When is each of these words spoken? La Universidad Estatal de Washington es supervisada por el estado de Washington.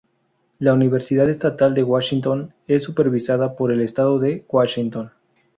La 0.57 0.73
Universidad 0.73 1.29
Estatal 1.29 1.75
de 1.75 1.83
Washington 1.83 2.55
es 2.67 2.81
supervisada 2.81 3.55
por 3.55 3.71
el 3.71 3.81
estado 3.81 4.17
de 4.17 4.43
Washington. 4.49 5.11